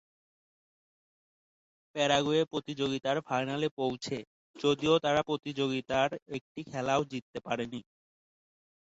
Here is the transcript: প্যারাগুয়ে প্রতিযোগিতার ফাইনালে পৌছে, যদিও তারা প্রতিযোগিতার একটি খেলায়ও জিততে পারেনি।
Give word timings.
প্যারাগুয়ে 1.95 2.41
প্রতিযোগিতার 2.51 3.17
ফাইনালে 3.27 3.67
পৌছে, 3.77 4.17
যদিও 4.55 4.93
তারা 4.99 5.21
প্রতিযোগিতার 5.29 6.09
একটি 6.37 6.61
খেলায়ও 6.63 7.09
জিততে 7.11 7.39
পারেনি। 7.47 7.81